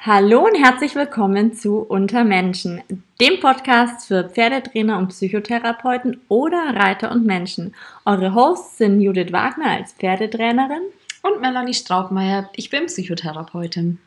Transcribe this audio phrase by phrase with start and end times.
[0.00, 2.80] Hallo und herzlich willkommen zu Unter Menschen,
[3.20, 7.74] dem Podcast für Pferdetrainer und Psychotherapeuten oder Reiter und Menschen.
[8.04, 10.82] Eure Hosts sind Judith Wagner als Pferdetrainerin
[11.22, 12.48] und Melanie Straubmeier.
[12.54, 13.98] Ich bin Psychotherapeutin.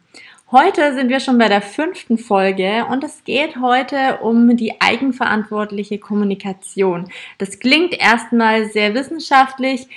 [0.50, 6.00] Heute sind wir schon bei der fünften Folge und es geht heute um die eigenverantwortliche
[6.00, 7.12] Kommunikation.
[7.38, 9.88] Das klingt erstmal sehr wissenschaftlich,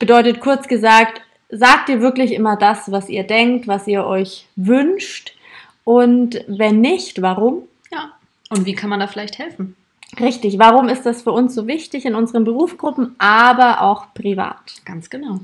[0.00, 5.36] bedeutet kurz gesagt, sagt ihr wirklich immer das, was ihr denkt, was ihr euch wünscht?
[5.84, 7.62] Und wenn nicht, warum?
[7.90, 8.12] Ja.
[8.48, 9.76] Und wie kann man da vielleicht helfen?
[10.18, 10.58] Richtig.
[10.58, 14.82] Warum ist das für uns so wichtig in unseren Berufsgruppen, aber auch privat?
[14.84, 15.40] Ganz genau.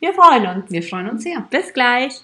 [0.00, 0.70] Wir freuen uns.
[0.70, 1.40] Wir freuen uns sehr.
[1.50, 2.20] Bis gleich.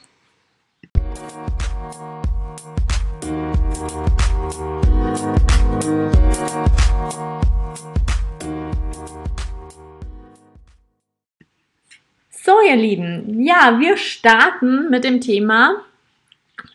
[12.44, 15.76] So, ihr Lieben, ja, wir starten mit dem Thema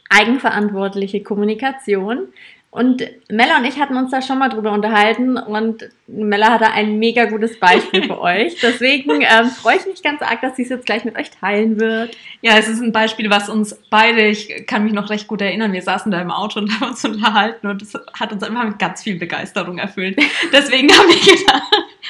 [0.10, 2.30] eigenverantwortliche Kommunikation.
[2.70, 7.00] Und Mella und ich hatten uns da schon mal drüber unterhalten und Mella hatte ein
[7.00, 8.56] mega gutes Beispiel für euch.
[8.62, 11.78] Deswegen ähm, freue ich mich ganz arg, dass sie es jetzt gleich mit euch teilen
[11.80, 12.16] wird.
[12.42, 15.74] Ja, es ist ein Beispiel, was uns beide, ich kann mich noch recht gut erinnern,
[15.74, 18.80] wir saßen da im Auto und haben uns unterhalten und es hat uns einfach mit
[18.80, 20.18] ganz viel Begeisterung erfüllt.
[20.54, 21.64] Deswegen haben wir gedacht,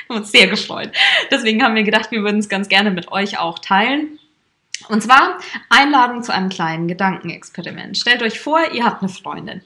[0.09, 0.91] haben uns sehr gefreut.
[1.31, 4.19] Deswegen haben wir gedacht, wir würden es ganz gerne mit euch auch teilen.
[4.89, 7.97] Und zwar Einladung zu einem kleinen Gedankenexperiment.
[7.97, 9.61] Stellt euch vor, ihr habt eine Freundin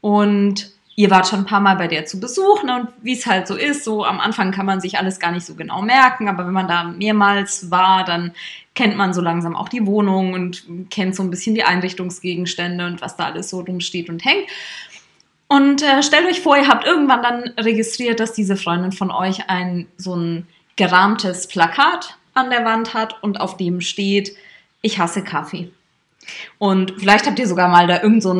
[0.00, 3.24] und ihr wart schon ein paar Mal bei der zu Besuch ne, und wie es
[3.24, 6.28] halt so ist, so am Anfang kann man sich alles gar nicht so genau merken,
[6.28, 8.32] aber wenn man da mehrmals war, dann
[8.74, 13.00] kennt man so langsam auch die Wohnung und kennt so ein bisschen die Einrichtungsgegenstände und
[13.00, 14.48] was da alles so rumsteht und hängt.
[15.48, 19.48] Und äh, stellt euch vor, ihr habt irgendwann dann registriert, dass diese Freundin von euch
[19.48, 20.46] ein so ein
[20.76, 24.36] gerahmtes Plakat an der Wand hat und auf dem steht,
[24.82, 25.70] ich hasse Kaffee.
[26.58, 28.32] Und vielleicht habt ihr sogar mal da irgend so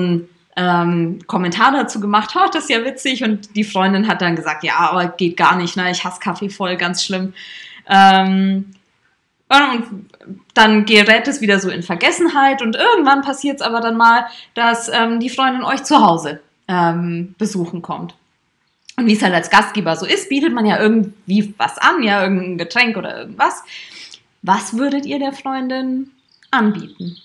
[0.56, 3.24] ähm, Kommentar dazu gemacht, oh, das ist ja witzig.
[3.24, 5.90] Und die Freundin hat dann gesagt, ja, aber geht gar nicht, ne?
[5.90, 7.32] ich hasse Kaffee voll, ganz schlimm.
[7.88, 8.74] Ähm,
[9.48, 10.08] und
[10.52, 14.90] dann gerät es wieder so in Vergessenheit und irgendwann passiert es aber dann mal, dass
[14.90, 18.14] ähm, die Freundin euch zu Hause ähm, besuchen kommt.
[18.96, 22.22] Und wie es halt als Gastgeber so ist, bietet man ja irgendwie was an, ja,
[22.22, 23.62] irgendein Getränk oder irgendwas.
[24.42, 26.10] Was würdet ihr der Freundin
[26.50, 27.16] anbieten?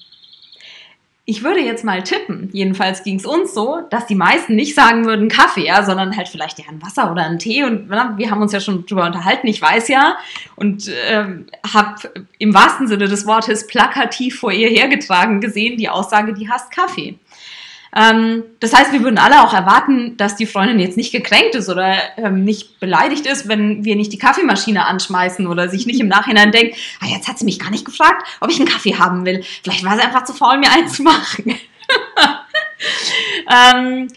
[1.25, 5.05] Ich würde jetzt mal tippen, jedenfalls ging es uns so, dass die meisten nicht sagen
[5.05, 7.63] würden Kaffee, ja, sondern halt vielleicht ja ein Wasser oder ein Tee.
[7.63, 10.17] Und na, wir haben uns ja schon drüber unterhalten, ich weiß ja
[10.57, 16.33] und ähm, habe im wahrsten Sinne des Wortes plakativ vor ihr hergetragen gesehen, die Aussage,
[16.33, 17.17] die hasst Kaffee.
[17.95, 21.69] Ähm, das heißt, wir würden alle auch erwarten, dass die Freundin jetzt nicht gekränkt ist
[21.69, 26.07] oder ähm, nicht beleidigt ist, wenn wir nicht die Kaffeemaschine anschmeißen oder sich nicht im
[26.07, 29.25] Nachhinein denkt, ah, jetzt hat sie mich gar nicht gefragt, ob ich einen Kaffee haben
[29.25, 29.43] will.
[29.63, 31.55] Vielleicht war sie einfach zu faul, mir einen zu machen.
[33.51, 34.07] ähm,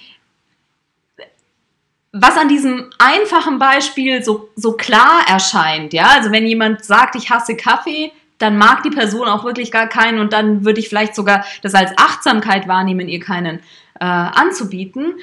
[2.12, 7.28] was an diesem einfachen Beispiel so, so klar erscheint, ja, also wenn jemand sagt, ich
[7.28, 11.14] hasse Kaffee, dann mag die Person auch wirklich gar keinen und dann würde ich vielleicht
[11.14, 13.60] sogar das als Achtsamkeit wahrnehmen, ihr keinen
[14.00, 15.14] äh, anzubieten.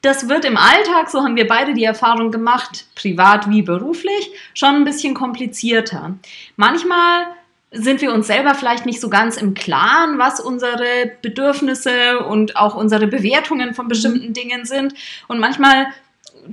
[0.00, 4.74] Das wird im Alltag, so haben wir beide die Erfahrung gemacht, privat wie beruflich, schon
[4.74, 6.14] ein bisschen komplizierter.
[6.56, 7.26] Manchmal
[7.70, 12.74] sind wir uns selber vielleicht nicht so ganz im Klaren, was unsere Bedürfnisse und auch
[12.74, 14.34] unsere Bewertungen von bestimmten mhm.
[14.34, 14.94] Dingen sind.
[15.28, 15.86] Und manchmal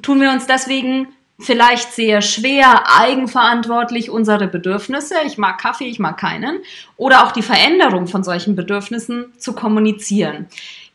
[0.01, 1.07] tun wir uns deswegen
[1.39, 6.59] vielleicht sehr schwer eigenverantwortlich unsere Bedürfnisse, ich mag Kaffee, ich mag keinen,
[6.97, 10.47] oder auch die Veränderung von solchen Bedürfnissen zu kommunizieren.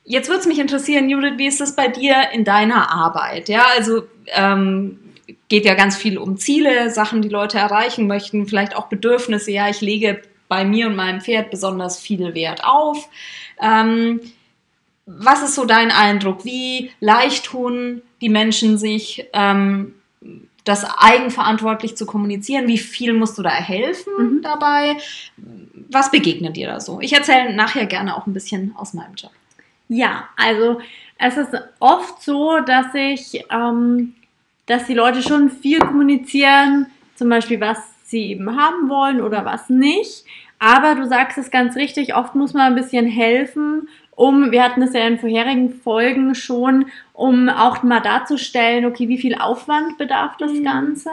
[0.05, 3.49] Jetzt würde es mich interessieren, Judith, wie ist das bei dir in deiner Arbeit?
[3.49, 4.99] Ja, also ähm,
[5.49, 9.51] geht ja ganz viel um Ziele, Sachen, die Leute erreichen möchten, vielleicht auch Bedürfnisse.
[9.51, 13.09] Ja, ich lege bei mir und meinem Pferd besonders viel Wert auf.
[13.63, 14.21] Ähm,
[15.07, 16.45] was ist so dein Eindruck?
[16.45, 19.95] Wie leicht tun die Menschen sich ähm,
[20.65, 22.67] das eigenverantwortlich zu kommunizieren?
[22.67, 24.43] Wie viel musst du da helfen mhm.
[24.43, 24.97] dabei?
[25.91, 27.01] Was begegnet dir da so?
[27.01, 29.31] Ich erzähle nachher gerne auch ein bisschen aus meinem Job.
[29.89, 30.81] Ja, also
[31.19, 34.15] es ist oft so, dass ich, ähm,
[34.67, 39.69] dass die Leute schon viel kommunizieren, zum Beispiel was sie eben haben wollen oder was
[39.69, 40.25] nicht.
[40.59, 44.83] Aber du sagst es ganz richtig, oft muss man ein bisschen helfen um, wir hatten
[44.83, 50.37] es ja in vorherigen Folgen schon, um auch mal darzustellen, okay, wie viel Aufwand bedarf
[50.37, 50.65] das mhm.
[50.65, 51.11] Ganze?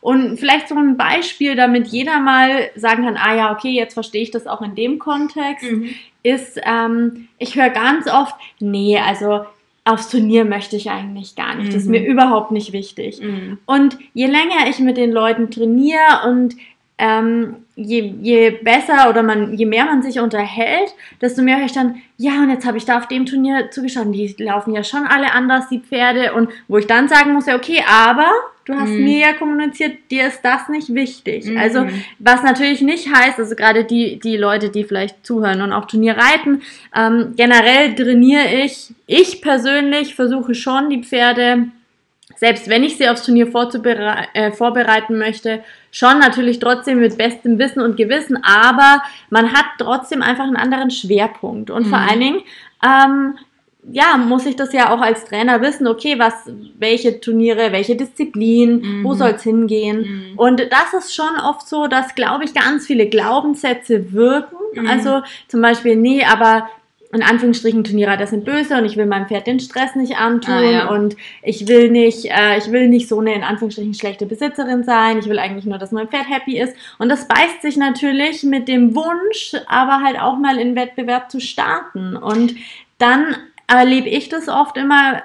[0.00, 4.22] Und vielleicht so ein Beispiel, damit jeder mal sagen kann, ah ja, okay, jetzt verstehe
[4.22, 5.90] ich das auch in dem Kontext, mhm.
[6.22, 9.44] ist, ähm, ich höre ganz oft, nee, also
[9.84, 11.68] aufs Turnier möchte ich eigentlich gar nicht.
[11.68, 12.06] Das ist mir mhm.
[12.06, 13.20] überhaupt nicht wichtig.
[13.20, 13.58] Mhm.
[13.66, 16.54] Und je länger ich mit den Leuten trainiere und
[16.98, 21.72] ähm, je, je besser oder man, je mehr man sich unterhält, desto mehr höre ich
[21.72, 25.04] dann, ja, und jetzt habe ich da auf dem Turnier zugeschaut, die laufen ja schon
[25.06, 26.34] alle anders, die Pferde.
[26.34, 28.30] Und wo ich dann sagen muss, ja, okay, aber
[28.66, 29.04] du hast Mhm.
[29.04, 31.46] mir ja kommuniziert, dir ist das nicht wichtig.
[31.46, 31.56] Mhm.
[31.58, 31.86] Also,
[32.20, 36.16] was natürlich nicht heißt, also gerade die, die Leute, die vielleicht zuhören und auch Turnier
[36.16, 36.62] reiten,
[36.94, 41.66] ähm, generell trainiere ich, ich persönlich versuche schon die Pferde
[42.36, 43.48] selbst wenn ich sie aufs Turnier
[44.34, 50.22] äh, vorbereiten möchte, schon natürlich trotzdem mit bestem Wissen und Gewissen, aber man hat trotzdem
[50.22, 51.70] einfach einen anderen Schwerpunkt.
[51.70, 52.08] Und vor Mhm.
[52.08, 52.40] allen Dingen,
[52.84, 53.38] ähm,
[53.90, 56.34] ja, muss ich das ja auch als Trainer wissen, okay, was,
[56.78, 59.16] welche Turniere, welche Disziplin, wo Mhm.
[59.16, 60.30] soll es hingehen?
[60.32, 60.38] Mhm.
[60.38, 64.56] Und das ist schon oft so, dass, glaube ich, ganz viele Glaubenssätze wirken.
[64.74, 64.86] Mhm.
[64.86, 66.68] Also zum Beispiel, nee, aber
[67.12, 70.60] in Anführungsstrichen Turnierreiter sind böse und ich will meinem Pferd den Stress nicht antun Ah,
[70.62, 70.88] ja.
[70.88, 75.18] und ich will nicht, äh, ich will nicht so eine in Anführungsstrichen schlechte Besitzerin sein.
[75.18, 76.74] Ich will eigentlich nur, dass mein Pferd happy ist.
[76.98, 81.38] Und das beißt sich natürlich mit dem Wunsch, aber halt auch mal in Wettbewerb zu
[81.40, 82.16] starten.
[82.16, 82.54] Und
[82.98, 83.36] dann
[83.66, 85.22] erlebe ich das oft immer,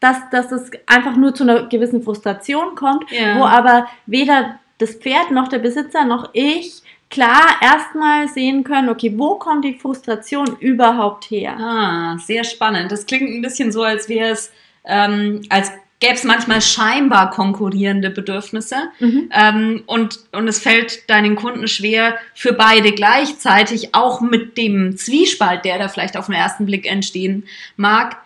[0.00, 3.38] dass, dass es einfach nur zu einer gewissen Frustration kommt, Ja.
[3.38, 9.12] wo aber weder das Pferd noch der Besitzer noch ich klar erstmal sehen können, okay,
[9.16, 11.56] wo kommt die Frustration überhaupt her?
[11.58, 12.92] Ah, sehr spannend.
[12.92, 14.52] Das klingt ein bisschen so, als wäre es,
[14.84, 18.76] ähm, als gäbe es manchmal scheinbar konkurrierende Bedürfnisse.
[19.00, 19.30] Mhm.
[19.32, 25.64] Ähm, und, und es fällt deinen Kunden schwer, für beide gleichzeitig, auch mit dem Zwiespalt,
[25.64, 27.44] der da vielleicht auf den ersten Blick entstehen
[27.76, 28.18] mag,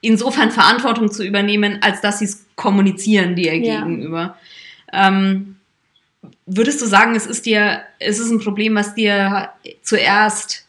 [0.00, 3.80] insofern Verantwortung zu übernehmen, als dass sie es kommunizieren dir Ja.
[3.80, 4.36] gegenüber.
[4.92, 5.56] Ähm,
[6.46, 9.50] würdest du sagen, es ist dir, es ist ein Problem, was dir
[9.82, 10.66] zuerst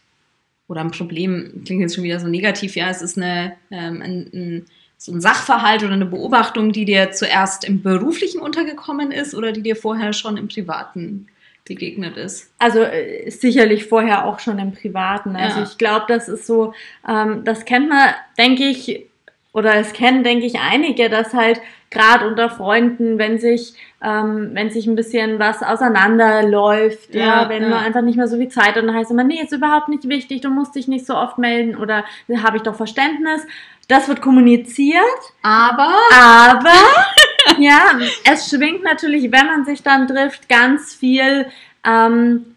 [0.67, 4.29] oder ein Problem klingt jetzt schon wieder so negativ, ja, es ist eine, ähm, ein,
[4.33, 4.65] ein,
[4.97, 9.61] so ein Sachverhalt oder eine Beobachtung, die dir zuerst im beruflichen untergekommen ist oder die
[9.61, 11.27] dir vorher schon im privaten
[11.65, 12.51] begegnet ist?
[12.59, 15.35] Also äh, sicherlich vorher auch schon im Privaten.
[15.35, 15.63] Also Ja.
[15.63, 16.73] ich glaube, das ist so,
[17.07, 19.05] ähm, das kennt man, denke ich,
[19.53, 21.61] oder es kennen, denke ich, einige, dass halt
[21.91, 27.61] gerade unter Freunden, wenn sich, ähm, wenn sich ein bisschen was auseinanderläuft, ja, Ja, wenn
[27.61, 27.69] ja.
[27.69, 30.09] man einfach nicht mehr so viel Zeit hat, dann heißt immer, nee, ist überhaupt nicht
[30.09, 32.03] wichtig, du musst dich nicht so oft melden oder
[32.41, 33.45] habe ich doch Verständnis.
[33.87, 35.03] Das wird kommuniziert,
[35.43, 36.71] Aber aber
[37.59, 41.47] ja, es schwingt natürlich, wenn man sich dann trifft, ganz viel
[41.85, 42.55] ähm,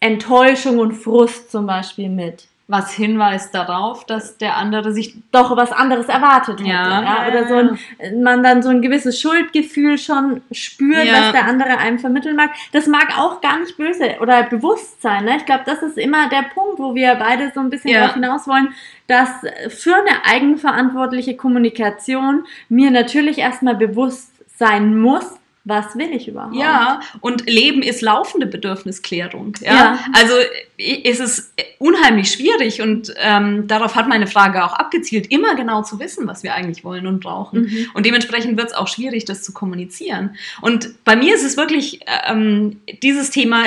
[0.00, 2.46] Enttäuschung und Frust zum Beispiel mit.
[2.70, 6.68] Was hinweist darauf, dass der andere sich Doch was anderes erwartet hätte.
[6.68, 7.02] Ja.
[7.02, 11.14] Ja, oder so ein, man dann so ein gewisses Schuldgefühl schon spürt, Ja.
[11.14, 12.50] was der andere einem vermitteln mag.
[12.72, 15.24] Das mag auch gar nicht böse oder bewusst sein.
[15.24, 15.38] Ne?
[15.38, 18.00] Ich glaube, das ist immer der Punkt, wo wir beide so ein bisschen Ja.
[18.00, 18.74] darauf hinaus wollen,
[19.06, 19.30] dass
[19.68, 25.24] für eine eigenverantwortliche Kommunikation mir natürlich erstmal bewusst sein muss,
[25.68, 26.56] was will ich überhaupt.
[26.56, 29.54] Ja, und Leben ist laufende Bedürfnisklärung.
[29.60, 29.72] Ja?
[29.72, 29.98] Ja.
[30.14, 30.34] Also
[30.78, 36.00] ist es unheimlich schwierig und ähm, darauf hat meine Frage auch abgezielt, immer genau zu
[36.00, 37.62] wissen, was wir eigentlich wollen und brauchen.
[37.62, 37.90] Mhm.
[37.92, 40.36] Und dementsprechend wird es auch schwierig, das zu kommunizieren.
[40.62, 43.64] Und bei mir ist es wirklich ähm, dieses Thema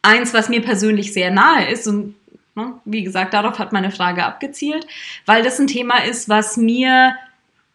[0.00, 2.14] eins, was mir persönlich sehr nahe ist und
[2.54, 4.86] ne, wie gesagt, darauf hat meine Frage abgezielt,
[5.26, 7.14] weil das ein Thema ist, was mir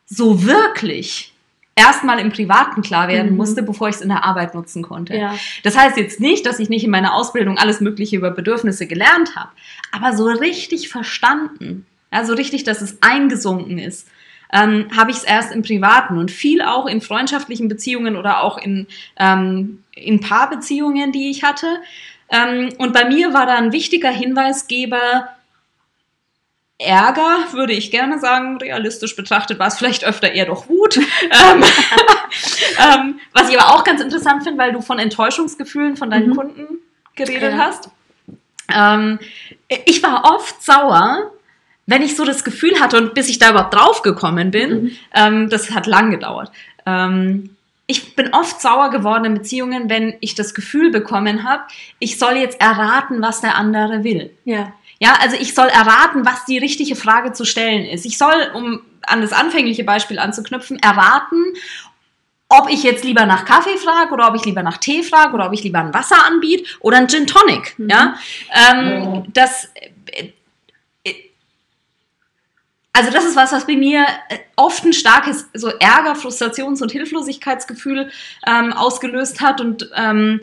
[0.08, 1.34] so wirklich
[1.78, 3.38] erstmal im Privaten klar werden Mhm.
[3.38, 5.16] musste, bevor ich es in der Arbeit nutzen konnte.
[5.16, 5.36] Ja.
[5.64, 9.36] Das heißt jetzt nicht, dass ich nicht in meiner Ausbildung alles Mögliche über Bedürfnisse gelernt
[9.36, 9.52] habe,
[9.92, 14.08] aber so richtig verstanden, ja, so richtig, dass es eingesunken ist,
[14.52, 18.58] ähm, habe ich es erst im Privaten und viel auch in freundschaftlichen Beziehungen oder auch
[18.58, 21.68] in, ähm, in Paarbeziehungen, die ich hatte.
[22.30, 25.30] Ähm, und bei mir war da ein wichtiger Hinweisgeber,
[26.80, 30.98] Ärger, würde ich gerne sagen, realistisch betrachtet war es vielleicht öfter eher doch Wut.
[30.98, 36.30] ähm, ähm, was ich aber auch ganz interessant finde, weil du von Enttäuschungsgefühlen von deinen
[36.30, 36.36] Mhm.
[36.36, 36.68] Kunden
[37.16, 37.58] geredet Ja.
[37.58, 37.90] hast.
[38.72, 39.18] Ähm,
[39.86, 41.32] ich war oft sauer,
[41.88, 44.92] wenn ich so das Gefühl hatte und bis ich da überhaupt drauf gekommen bin, Mhm.
[45.16, 46.52] ähm, das hat lang gedauert.
[46.86, 47.56] Ähm,
[47.88, 51.64] ich bin oft sauer geworden in Beziehungen, wenn ich das Gefühl bekommen habe,
[52.00, 54.30] ich soll jetzt erraten, was der andere will.
[54.44, 54.74] Ja.
[55.00, 58.06] Ja, also ich soll erraten, was die richtige Frage zu stellen ist.
[58.06, 61.54] Ich soll, um an das anfängliche Beispiel anzuknüpfen, erraten,
[62.50, 65.48] ob ich jetzt lieber nach Kaffee frage oder ob ich lieber nach Tee frage oder
[65.48, 67.78] ob ich lieber ein Wasser anbiete oder ein Gin Tonic.
[67.78, 67.90] Mhm.
[67.90, 68.16] Ja,
[68.72, 69.70] ähm, das,
[70.12, 70.32] äh,
[71.04, 71.14] äh,
[72.94, 76.92] also das ist was, was bei mir äh, oft ein starkes so Ärger, Frustrations- und
[76.92, 78.10] Hilflosigkeitsgefühl
[78.46, 80.40] ähm, ausgelöst hat und ähm,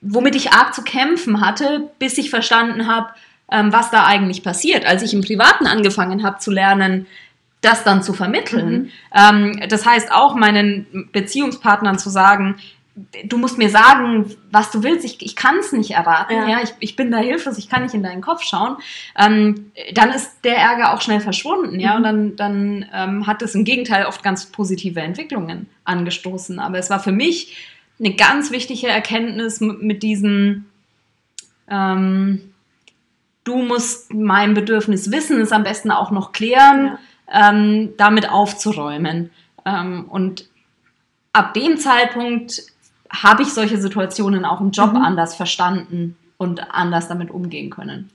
[0.00, 3.08] womit ich arg zu kämpfen hatte, bis ich verstanden habe,
[3.50, 4.86] ähm, was da eigentlich passiert.
[4.86, 7.06] Als ich im Privaten angefangen habe zu lernen,
[7.60, 8.90] das dann zu vermitteln.
[9.12, 12.56] Ähm, das heißt auch meinen Beziehungspartnern zu sagen,
[13.24, 16.58] du musst mir sagen, was du willst, ich, ich kann es nicht erraten, ja, Ja.
[16.62, 18.76] ich, ich bin da hilflos, ich kann nicht in deinen Kopf schauen,
[19.16, 21.96] ähm, dann ist der Ärger auch schnell verschwunden, ja, Mhm.
[21.96, 26.58] und dann, dann ähm, hat es im Gegenteil oft ganz positive Entwicklungen angestoßen.
[26.58, 27.56] Aber es war für mich
[27.98, 30.66] eine ganz wichtige Erkenntnis mit diesem,
[31.68, 32.52] ähm,
[33.44, 36.98] du musst mein Bedürfnis wissen, es am besten auch noch klären,
[37.32, 39.30] ähm, damit aufzuräumen.
[39.64, 40.48] Ähm, und
[41.32, 42.62] ab dem Zeitpunkt
[43.10, 45.02] habe ich solche Situationen auch im Job Mhm.
[45.02, 48.10] anders verstanden und anders damit umgehen können.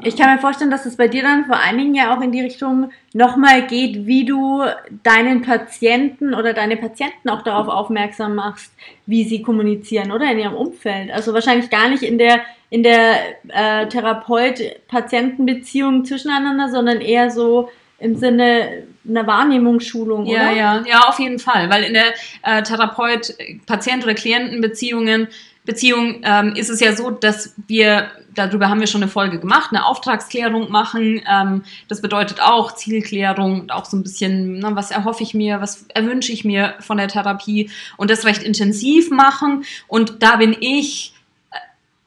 [0.00, 2.32] Ich kann mir vorstellen, dass es bei dir dann vor allen Dingen ja auch in
[2.32, 4.62] die Richtung nochmal geht, wie du
[5.02, 8.72] deinen Patienten oder deine Patienten auch darauf aufmerksam machst,
[9.06, 11.10] wie sie kommunizieren oder in ihrem Umfeld.
[11.12, 13.16] Also wahrscheinlich gar nicht in der, in der
[13.48, 17.68] äh, Therapeut-Patienten-Beziehung zwischeneinander, sondern eher so
[17.98, 20.52] im Sinne einer Wahrnehmungsschulung, Ja, oder?
[20.52, 21.70] ja, ja, auf jeden Fall.
[21.70, 25.28] Weil in der äh, Therapeut-Patient- oder Klientenbeziehungen
[25.64, 29.70] Beziehung ähm, ist es ja so, dass wir, darüber haben wir schon eine Folge gemacht,
[29.70, 31.22] eine Auftragsklärung machen.
[31.30, 35.60] Ähm, das bedeutet auch Zielklärung und auch so ein bisschen, ne, was erhoffe ich mir,
[35.60, 39.64] was erwünsche ich mir von der Therapie und das recht intensiv machen.
[39.86, 41.14] Und da bin ich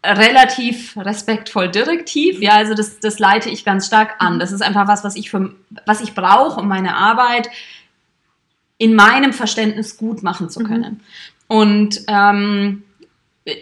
[0.01, 2.41] äh, relativ respektvoll direktiv.
[2.41, 4.37] Ja, also das, das leite ich ganz stark an.
[4.37, 7.49] Das ist einfach was, was ich für, was ich brauche, um meine Arbeit
[8.77, 10.67] in meinem Verständnis gut machen zu Mhm.
[10.67, 10.99] können.
[11.47, 12.83] Und ähm,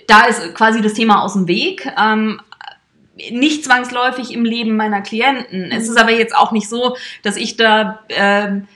[0.07, 1.91] da ist quasi das Thema aus dem Weg.
[1.97, 2.41] Ähm,
[3.31, 5.71] nicht zwangsläufig im Leben meiner Klienten.
[5.71, 8.67] Es ist aber jetzt auch nicht so, dass ich da ähm,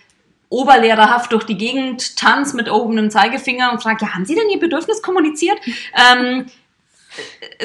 [0.49, 4.59] oberlehrerhaft durch die Gegend tanze mit erhobenem Zeigefinger und frage, ja, haben Sie denn Ihr
[4.59, 5.57] Bedürfnis kommuniziert?
[6.13, 6.45] ähm,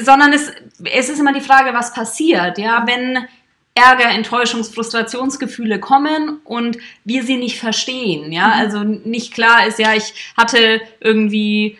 [0.00, 0.50] sondern es,
[0.84, 3.26] es ist immer die Frage, was passiert, ja, wenn
[3.74, 8.52] Ärger, Enttäuschungs-, Frustrationsgefühle kommen und wir sie nicht verstehen, ja, Mhm.
[8.52, 11.78] also nicht klar ist, ja, ich hatte irgendwie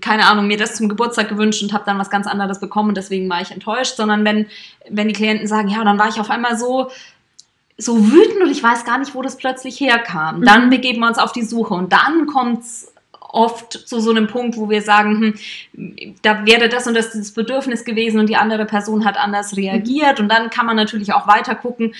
[0.00, 2.96] keine Ahnung, mir das zum Geburtstag gewünscht und habe dann was ganz anderes bekommen und
[2.96, 4.46] deswegen war ich enttäuscht, sondern wenn,
[4.88, 6.90] wenn die Klienten sagen, ja, dann war ich auf einmal so,
[7.78, 10.42] so wütend und ich weiß gar nicht, wo das plötzlich herkam.
[10.42, 10.70] Dann Mhm.
[10.70, 14.56] begeben wir uns auf die Suche und dann kommt es oft zu so einem Punkt,
[14.56, 15.34] wo wir sagen,
[15.74, 19.56] hm, da wäre das und das das Bedürfnis gewesen und die andere Person hat anders
[19.56, 21.94] reagiert und dann kann man natürlich auch weiter gucken,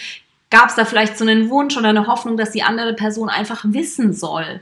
[0.49, 3.65] gab es da vielleicht so einen Wunsch oder eine Hoffnung, dass die andere Person einfach
[3.67, 4.61] wissen soll,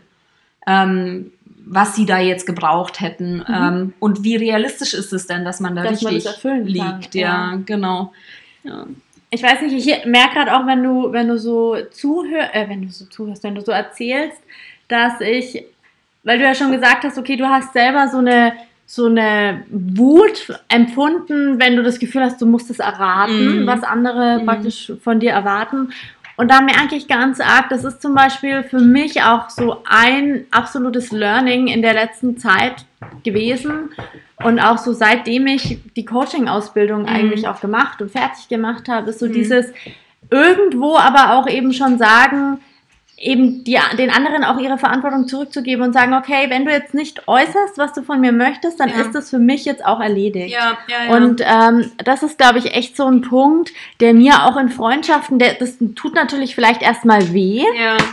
[0.67, 1.31] ähm,
[1.67, 5.75] was sie da jetzt gebraucht hätten ähm, und wie realistisch ist es denn, dass man
[5.75, 5.87] da Mhm.
[5.89, 7.15] Dass man richtig das erfüllen kann, liegt.
[7.15, 8.13] Ja, genau.
[8.65, 8.87] Ja.
[9.31, 12.83] Ich weiß nicht, ich merke gerade auch, wenn du, wenn du so zuhörst, äh, wenn
[12.83, 14.39] du so zuhörst, wenn du so erzählst,
[14.89, 15.65] dass ich,
[16.23, 18.53] weil du ja schon gesagt hast, okay, du hast selber so eine,
[18.87, 23.67] so eine Wut empfunden, wenn du das Gefühl hast, du musst es erraten, Mhm.
[23.67, 24.47] was andere Mhm.
[24.47, 25.93] praktisch von dir erwarten.
[26.37, 30.47] Und da merke ich ganz arg, das ist zum Beispiel für mich auch so ein
[30.51, 32.85] absolutes Learning in der letzten Zeit
[33.23, 33.91] gewesen.
[34.43, 37.09] Und auch so seitdem ich die Coaching-Ausbildung Mhm.
[37.09, 39.33] eigentlich auch gemacht und fertig gemacht habe, ist so Mhm.
[39.33, 39.67] dieses
[40.31, 42.59] irgendwo aber auch eben schon sagen,
[43.17, 47.29] eben die, den anderen auch ihre Verantwortung zurückzugeben und sagen, okay, wenn du jetzt nicht
[47.29, 49.03] äußerst, was du von mir möchtest, dann Ja.
[49.03, 50.53] ist das für mich jetzt auch erledigt.
[50.53, 51.17] Ja, ja, ja.
[51.17, 55.39] Und ähm, das ist, glaube ich, echt so ein Punkt, der mir auch in Freundschaften,
[55.39, 57.65] der, das tut natürlich vielleicht erstmal weh,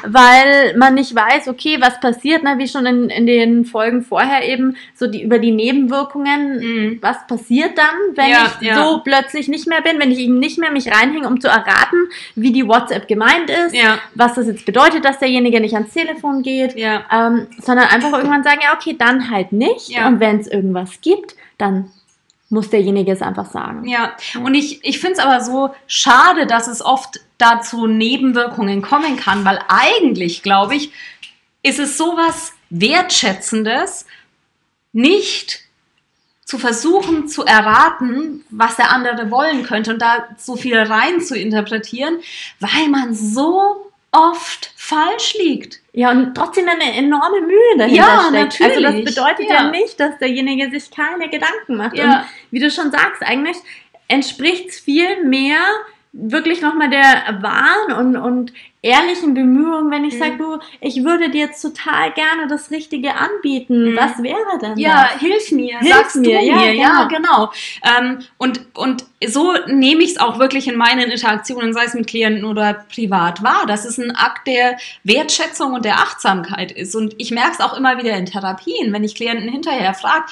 [0.04, 4.48] weil man nicht weiß, okay, was passiert, ne, wie schon in, in den Folgen vorher
[4.48, 7.00] eben, so die über die Nebenwirkungen, Mhm.
[7.02, 10.72] was passiert dann, wenn ich so plötzlich nicht mehr bin, wenn ich eben nicht mehr
[10.72, 13.74] mich reinhänge, um zu erraten, wie die WhatsApp gemeint ist,
[14.16, 17.04] was das jetzt bedeutet, dass derjenige nicht ans Telefon geht, ja.
[17.12, 19.90] ähm, sondern einfach irgendwann sagen, ja, okay, dann halt nicht.
[19.90, 20.08] Ja.
[20.08, 21.92] Und wenn es irgendwas gibt, dann
[22.50, 23.88] muss derjenige es einfach sagen.
[23.88, 29.16] Ja, und ich, ich finde es aber so schade, dass es oft dazu Nebenwirkungen kommen
[29.16, 30.92] kann, weil eigentlich, glaube ich,
[31.64, 34.06] ist es sowas Wertschätzendes,
[34.92, 35.62] nicht
[36.44, 41.38] zu versuchen zu erraten, was der andere wollen könnte und da so viel rein zu
[41.38, 42.20] interpretieren,
[42.60, 45.80] weil man so oft falsch liegt.
[45.94, 48.62] Ja, und trotzdem eine enorme Mühe dahinter Ja, steckt.
[48.62, 49.16] Also das natürlich.
[49.16, 49.56] bedeutet ja.
[49.56, 49.72] Ja.
[49.72, 51.98] nicht, dass derjenige sich keine Gedanken macht.
[51.98, 52.22] Ja.
[52.22, 53.58] Und wie du schon sagst, eigentlich
[54.08, 55.62] entspricht es viel mehr
[56.14, 60.20] wirklich nochmal der wahren und, und ehrlichen Bemühung, wenn ich Mhm.
[60.20, 63.92] sage, du, ich würde dir jetzt total gerne das Richtige anbieten.
[63.92, 63.96] Mhm.
[63.96, 65.22] Was wäre denn Ja, das?
[65.22, 67.08] hilf mir, Hilf sagst mir, du ja, mir, ja, genau.
[67.08, 67.52] genau.
[67.98, 72.08] Ähm, und, und so nehme ich es auch wirklich in meinen Interaktionen, sei es mit
[72.08, 76.96] Klienten oder privat, wahr, dass es ein Akt der Wertschätzung und der Achtsamkeit ist.
[76.96, 80.26] Und ich merke es auch immer wieder in Therapien, wenn ich Klienten hinterher frage,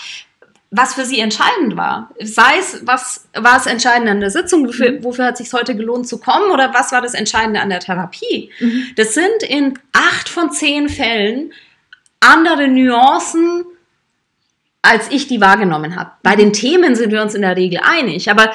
[0.71, 2.11] was für sie entscheidend war.
[2.21, 5.75] Sei es, was war es entscheidend an der Sitzung, wofür, wofür hat es sich heute
[5.75, 8.51] gelohnt zu kommen oder was war das Entscheidende an der Therapie?
[8.59, 8.87] Mhm.
[8.95, 11.53] Das sind in acht von zehn Fällen
[12.19, 13.65] andere Nuancen
[14.81, 16.11] als ich die wahrgenommen habe.
[16.23, 18.53] Bei den Themen sind wir uns in der Regel einig, aber,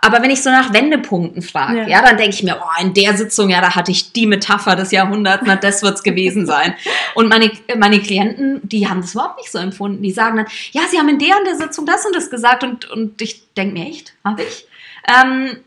[0.00, 1.88] aber wenn ich so nach Wendepunkten frage, ja.
[1.88, 2.02] ja.
[2.02, 4.90] dann denke ich mir, oh, in der Sitzung, ja, da hatte ich die Metapher des
[4.90, 6.74] Jahrhunderts, na, das wird's gewesen sein.
[7.14, 10.02] Und meine, meine Klienten, die haben das überhaupt nicht so empfunden.
[10.02, 12.62] Die sagen dann, ja, sie haben in der und der Sitzung das und das gesagt
[12.62, 14.66] und, und ich denke mir, echt, habe ich?
[15.08, 15.58] Ähm,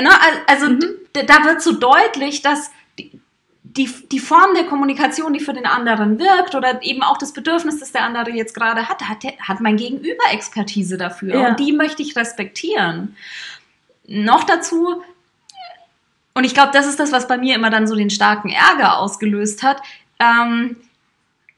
[0.00, 0.82] na, ne, also mhm.
[1.12, 2.70] da wird so deutlich, dass
[3.76, 7.80] die, die Form der Kommunikation, die für den anderen wirkt oder eben auch das Bedürfnis,
[7.80, 11.48] das der andere jetzt gerade hat, hat, hat mein Gegenüber Expertise dafür ja.
[11.48, 13.16] und die möchte ich respektieren.
[14.06, 15.02] Noch dazu,
[16.34, 18.98] und ich glaube, das ist das, was bei mir immer dann so den starken Ärger
[18.98, 19.80] ausgelöst hat,
[20.18, 20.76] ähm,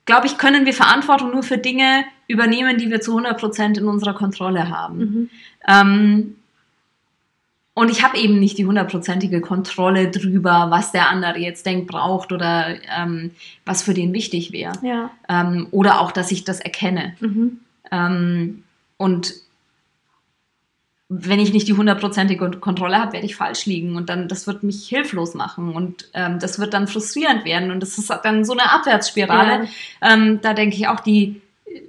[0.05, 4.15] glaube ich, können wir Verantwortung nur für Dinge übernehmen, die wir zu 100% in unserer
[4.15, 4.99] Kontrolle haben.
[4.99, 5.31] Mhm.
[5.67, 6.37] Ähm,
[7.75, 12.31] und ich habe eben nicht die hundertprozentige Kontrolle drüber, was der andere jetzt denkt, braucht
[12.31, 13.33] oder ähm,
[13.67, 14.75] was für den wichtig wäre.
[14.83, 15.11] Ja.
[15.29, 17.17] Ähm, oder auch, dass ich das erkenne.
[17.19, 17.59] Mhm.
[17.91, 18.63] Ähm,
[18.97, 19.35] und
[21.09, 24.63] wenn ich nicht die hundertprozentige Kontrolle habe, werde ich falsch liegen und dann das wird
[24.63, 28.53] mich hilflos machen und ähm, das wird dann frustrierend werden und das ist dann so
[28.53, 29.65] eine Abwärtsspirale.
[30.01, 30.13] Ja.
[30.13, 31.43] Ähm, da denke ich auch, die,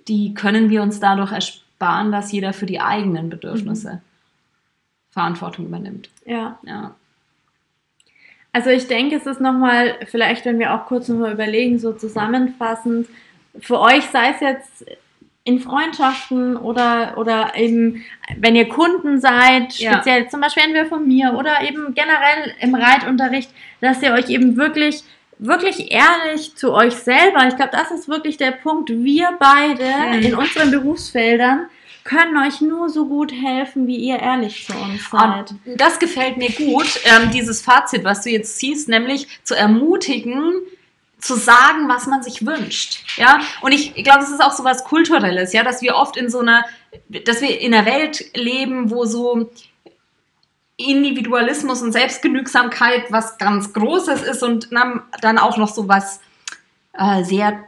[0.07, 4.14] die können wir uns dadurch ersparen, dass jeder für die eigenen Bedürfnisse mhm
[5.15, 6.09] Verantwortung übernimmt.
[6.25, 6.59] Ja.
[6.63, 6.93] ja.
[8.51, 13.07] Also ich denke, es ist nochmal, vielleicht wenn wir auch kurz nochmal überlegen, so zusammenfassend,
[13.59, 14.85] für euch sei es jetzt
[15.45, 18.03] in Freundschaften oder, oder eben,
[18.37, 20.29] wenn ihr Kunden seid, speziell ja.
[20.29, 25.03] zum Beispiel entweder von mir oder eben generell im Reitunterricht, dass ihr euch eben wirklich,
[25.37, 30.35] wirklich ehrlich zu euch selber, ich glaube, das ist wirklich der Punkt, wir beide in
[30.35, 31.67] unseren Berufsfeldern,
[32.05, 35.55] können euch nur so gut helfen, wie ihr ehrlich zu uns seid.
[35.65, 40.53] Und das gefällt mir gut, ähm, dieses Fazit, was du jetzt ziehst, nämlich zu ermutigen,
[41.17, 43.03] zu sagen, was man sich wünscht.
[43.17, 46.15] Ja, und ich, ich glaube, das ist auch so was Kulturelles, ja, dass wir oft
[46.15, 46.63] in so einer,
[47.09, 49.49] dass wir in einer Welt leben, wo so
[50.77, 56.19] Individualismus und Selbstgenügsamkeit was ganz Großes ist und dann auch noch so was
[56.93, 57.63] äh, sehr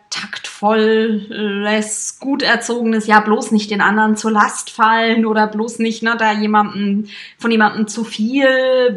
[0.58, 6.16] taktvolles, gut erzogenes, ja, bloß nicht den anderen zur Last fallen oder bloß nicht ne,
[6.18, 8.46] da jemanden, von jemandem zu viel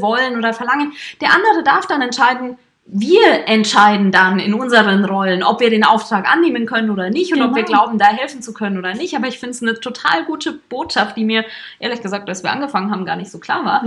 [0.01, 0.93] wollen oder verlangen.
[1.21, 6.31] Der andere darf dann entscheiden, wir entscheiden dann in unseren Rollen, ob wir den Auftrag
[6.31, 7.51] annehmen können oder nicht und genau.
[7.51, 7.85] ob wir genau.
[7.85, 9.15] glauben, da helfen zu können oder nicht.
[9.15, 11.45] Aber ich finde es eine total gute Botschaft, die mir,
[11.79, 13.85] ehrlich gesagt, als wir angefangen haben, gar nicht so klar war.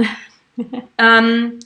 [0.98, 1.60] ähm,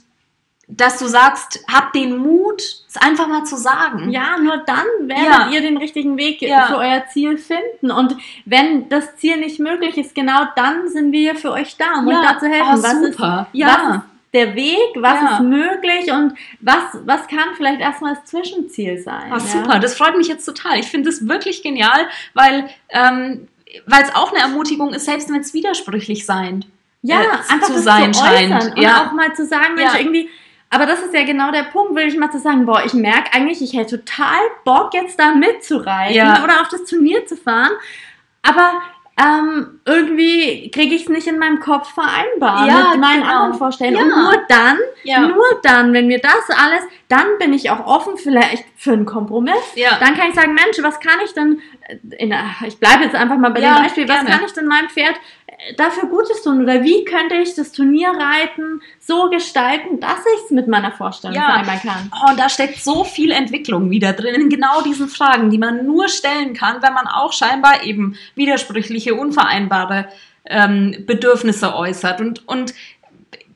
[0.70, 4.10] dass du sagst, hab den Mut, es einfach mal zu sagen.
[4.10, 5.48] Ja, nur dann werdet ja.
[5.50, 6.66] ihr den richtigen Weg ja.
[6.66, 7.90] für euer Ziel finden.
[7.90, 12.08] Und wenn das Ziel nicht möglich ist, genau dann sind wir für euch da, um
[12.08, 12.20] ja.
[12.20, 12.74] euch da zu helfen.
[12.74, 13.48] Oh, was super.
[13.52, 13.66] Ist, ja.
[13.66, 14.02] was ist
[14.34, 19.32] der Weg, was ist möglich und was, was kann vielleicht erstmal das Zwischenziel sein.
[19.34, 20.78] Oh, super, das freut mich jetzt total.
[20.78, 23.48] Ich finde es wirklich genial, weil ähm,
[23.86, 26.66] es auch eine Ermutigung ist, selbst wenn es widersprüchlich sein
[27.02, 28.76] ja, äh, einfach zu sein zu scheint.
[28.76, 29.06] Und ja.
[29.06, 30.28] auch mal zu sagen, Mensch, irgendwie
[30.70, 33.32] aber das ist ja genau der Punkt, will ich mal zu sagen, boah, ich merke
[33.32, 36.44] eigentlich, ich hätte total Bock, jetzt da mitzureiten ja.
[36.44, 37.72] oder auf das Turnier zu fahren.
[38.42, 38.72] Aber
[39.20, 43.32] ähm, irgendwie kriege ich es nicht in meinem Kopf vereinbar ja, mit meinen genau.
[43.32, 44.08] anderen Vorstellungen.
[44.08, 44.14] Ja.
[44.14, 45.20] Und nur dann, ja.
[45.20, 49.54] nur dann, wenn mir das alles, dann bin ich auch offen vielleicht für einen Kompromiss.
[49.98, 51.60] Dann kann ich sagen, Mensch, was kann ich denn,
[52.18, 52.34] in,
[52.66, 55.16] ich bleibe jetzt einfach mal bei dem Beispiel, was kann ich denn meinem Pferd
[55.76, 56.62] dafür Gutes tun?
[56.62, 61.62] Oder wie könnte ich das Turnierreiten so gestalten, dass ich es mit meiner Vorstellung ja.
[61.62, 62.30] vereinbaren kann?
[62.30, 66.08] Und da steckt so viel Entwicklung wieder drin, in genau diesen Fragen, die man nur
[66.08, 70.08] stellen kann, wenn man auch scheinbar eben widersprüchliche, unvereinbare
[70.46, 72.20] ähm, Bedürfnisse äußert.
[72.20, 72.74] Und, und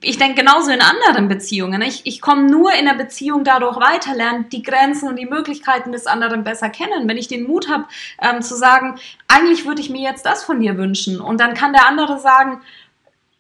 [0.03, 1.81] ich denke genauso in anderen Beziehungen.
[1.83, 5.93] Ich, ich komme nur in der Beziehung dadurch weiter, lerne die Grenzen und die Möglichkeiten
[5.93, 7.09] des anderen besser kennen.
[7.09, 7.87] Wenn ich den Mut habe,
[8.21, 11.21] ähm, zu sagen, eigentlich würde ich mir jetzt das von dir wünschen.
[11.21, 12.61] Und dann kann der andere sagen,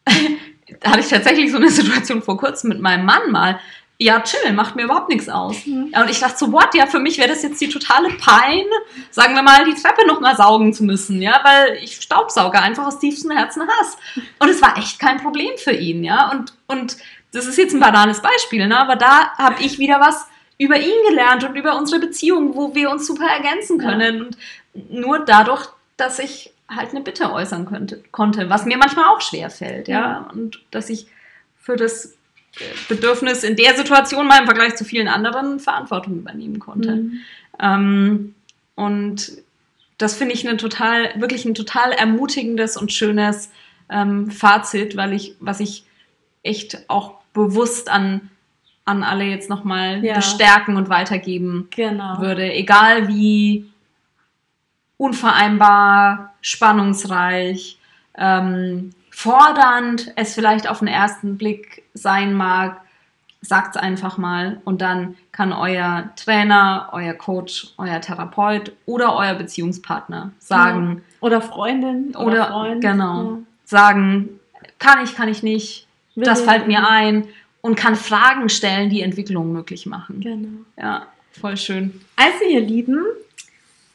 [0.80, 3.58] da hatte ich tatsächlich so eine Situation vor kurzem mit meinem Mann mal
[4.02, 5.64] ja, chill, macht mir überhaupt nichts aus.
[5.66, 5.92] Mhm.
[5.94, 6.74] Und ich dachte so, what?
[6.74, 8.64] Ja, für mich wäre das jetzt die totale Pein,
[9.10, 12.98] sagen wir mal, die Treppe nochmal saugen zu müssen, ja, weil ich Staubsauger einfach aus
[12.98, 13.96] tiefstem Herzen hasse.
[14.38, 16.30] Und es war echt kein Problem für ihn, ja.
[16.30, 16.96] Und, und
[17.32, 18.78] das ist jetzt ein banales Beispiel, ne?
[18.78, 20.26] aber da habe ich wieder was
[20.58, 24.16] über ihn gelernt und über unsere Beziehung, wo wir uns super ergänzen können.
[24.16, 24.24] Ja.
[24.24, 24.36] Und
[24.90, 29.50] nur dadurch, dass ich halt eine Bitte äußern könnte, konnte, was mir manchmal auch schwer
[29.50, 30.00] fällt, ja.
[30.00, 30.30] ja.
[30.32, 31.06] Und dass ich
[31.60, 32.16] für das
[32.88, 36.96] Bedürfnis in der Situation mal im Vergleich zu vielen anderen Verantwortung übernehmen konnte.
[36.96, 37.20] Mhm.
[37.60, 38.34] Ähm,
[38.74, 39.32] und
[39.98, 43.50] das finde ich eine total, wirklich ein total ermutigendes und schönes
[43.88, 45.84] ähm, Fazit, weil ich, was ich
[46.42, 48.30] echt auch bewusst an,
[48.84, 50.14] an alle jetzt nochmal ja.
[50.14, 52.20] bestärken und weitergeben genau.
[52.20, 52.52] würde.
[52.52, 53.70] Egal wie
[54.96, 57.78] unvereinbar, spannungsreich,
[58.16, 58.90] ähm,
[59.22, 62.80] fordernd es vielleicht auf den ersten Blick sein mag,
[63.40, 69.34] sagt es einfach mal und dann kann euer Trainer, euer Coach, euer Therapeut oder euer
[69.34, 71.02] Beziehungspartner sagen.
[71.20, 72.80] Oder Freundin oder, oder Freund.
[72.80, 73.22] Genau.
[73.22, 73.38] Ja.
[73.64, 74.40] Sagen,
[74.80, 77.28] kann ich, kann ich nicht, Will das fällt mir ein
[77.60, 80.20] und kann Fragen stellen, die Entwicklung möglich machen.
[80.20, 80.64] Genau.
[80.76, 81.06] Ja,
[81.40, 82.00] voll schön.
[82.16, 83.04] Also ihr Lieben,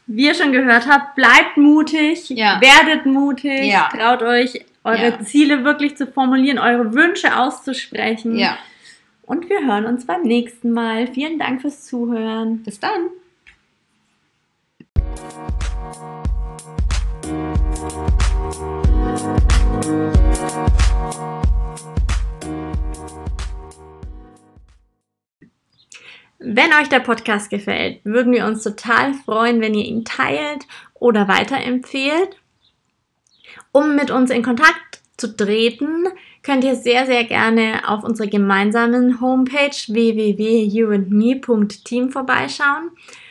[0.08, 2.62] wie ihr schon gehört habt, bleibt mutig, ja.
[2.62, 3.90] werdet mutig, ja.
[3.92, 5.20] traut euch eure ja.
[5.20, 8.38] Ziele wirklich zu formulieren, eure Wünsche auszusprechen.
[8.38, 8.58] Ja.
[9.24, 11.08] Und wir hören uns beim nächsten Mal.
[11.08, 12.64] Vielen Dank fürs Zuhören.
[12.64, 13.10] Bis dann.
[26.40, 31.28] Wenn euch der Podcast gefällt, würden wir uns total freuen, wenn ihr ihn teilt oder
[31.28, 32.38] weiterempfehlt.
[33.78, 36.08] Um mit uns in Kontakt zu treten,
[36.42, 42.90] könnt ihr sehr, sehr gerne auf unserer gemeinsamen Homepage www.youandme.team vorbeischauen.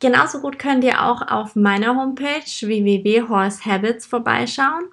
[0.00, 4.84] Genauso gut könnt ihr auch auf meiner Homepage www.horsehabits vorbeischauen.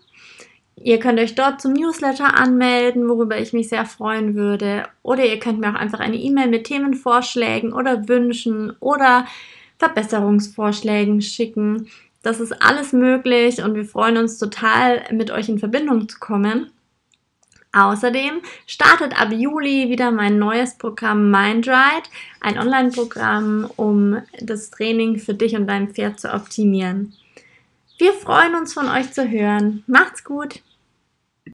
[0.81, 4.83] Ihr könnt euch dort zum Newsletter anmelden, worüber ich mich sehr freuen würde.
[5.03, 9.25] Oder ihr könnt mir auch einfach eine E-Mail mit Themenvorschlägen oder Wünschen oder
[9.77, 11.87] Verbesserungsvorschlägen schicken.
[12.21, 16.71] Das ist alles möglich und wir freuen uns total, mit euch in Verbindung zu kommen.
[17.71, 22.09] Außerdem startet ab Juli wieder mein neues Programm MindRide,
[22.41, 27.13] ein Online-Programm, um das Training für dich und dein Pferd zu optimieren.
[27.99, 29.83] Wir freuen uns von euch zu hören.
[29.85, 30.61] Macht's gut!